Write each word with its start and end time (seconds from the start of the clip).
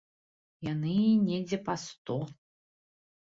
Яны 0.67 0.93
недзе 1.27 1.59
па 1.67 1.75
сто. 1.83 2.17